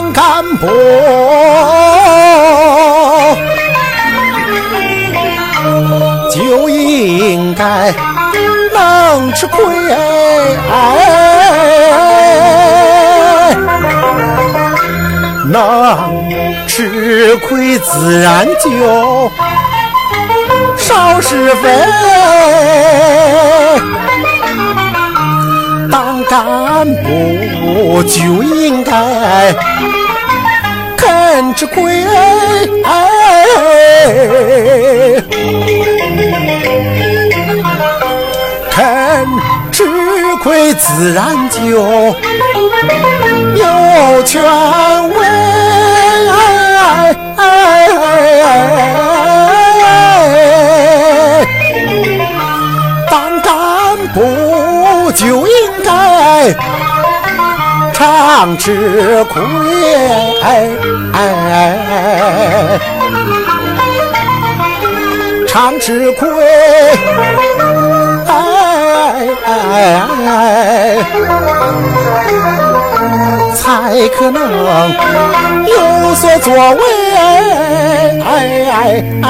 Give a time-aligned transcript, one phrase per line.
[0.00, 0.68] 当干部
[6.30, 7.92] 就应该
[8.72, 9.58] 能吃亏。
[15.50, 19.28] 能吃亏，自然就
[20.76, 21.68] 少是非。
[25.90, 27.37] 当干部
[28.02, 29.54] 就应该
[30.96, 32.04] 肯吃亏，
[38.70, 39.26] 肯
[39.72, 39.84] 吃
[40.42, 41.60] 亏，自然就
[43.56, 44.42] 有权
[45.10, 45.16] 威。
[53.10, 55.52] 当干部就应
[55.84, 55.90] 该
[57.98, 59.42] 常吃亏，
[60.40, 60.70] 哎，
[61.12, 61.18] 哎，
[61.50, 61.52] 哎，
[61.90, 62.78] 哎
[65.48, 66.30] 常吃亏，
[68.28, 68.32] 哎
[69.44, 69.50] 哎
[70.28, 70.30] 哎
[73.56, 74.40] 才可能
[75.66, 76.80] 有所作为。
[77.16, 77.16] 哎
[78.24, 78.30] 哎
[79.22, 79.28] 哎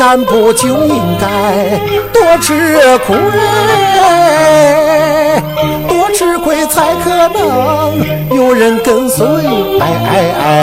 [0.00, 1.78] 干部就应该
[2.10, 3.14] 多吃亏，
[5.86, 8.02] 多吃亏才可能
[8.34, 9.26] 有人跟随。
[9.78, 10.12] 哎哎
[10.42, 10.54] 哎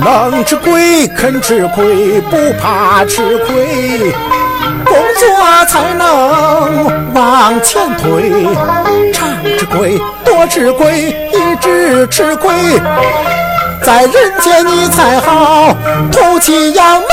[0.00, 4.10] 能吃亏，肯吃亏，不怕吃亏，
[4.86, 5.28] 工作
[5.68, 8.32] 才能往前推。
[9.12, 12.54] 常吃亏，多吃亏，一直吃亏，
[13.88, 15.74] 在人间你才好
[16.12, 17.06] 吐气扬眉。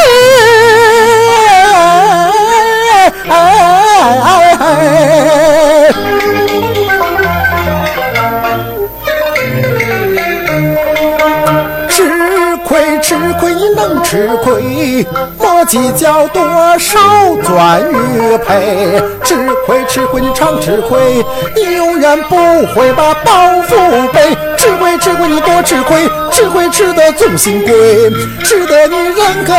[13.76, 15.06] 能吃亏，
[15.40, 16.44] 莫计较多
[16.78, 17.00] 少
[17.44, 19.02] 赚与赔。
[19.24, 21.24] 吃亏吃亏，你常吃亏，
[21.56, 22.36] 你永远不
[22.74, 23.32] 会把包
[23.68, 24.36] 袱背。
[24.58, 28.10] 吃亏吃亏，你多吃亏，吃亏吃得总心归，
[28.44, 29.54] 吃得你人格